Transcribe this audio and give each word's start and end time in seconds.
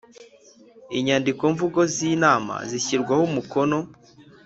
Inyandikomvugo 0.97 1.79
z 1.93 1.95
inama 2.13 2.55
zishyirwaho 2.69 3.23
umukono 3.29 3.77